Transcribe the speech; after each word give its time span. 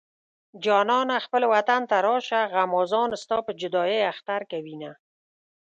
جانانه 0.63 1.15
خپل 1.25 1.43
وطن 1.53 1.81
ته 1.89 1.95
راشه 2.07 2.41
غمازان 2.55 3.09
ستا 3.21 3.37
په 3.45 3.51
جدايۍ 3.61 4.01
اختر 4.11 4.41
کوينه 4.51 4.91